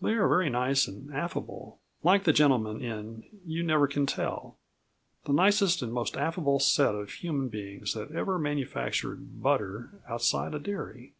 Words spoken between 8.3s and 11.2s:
manufactured butter outside a dairy.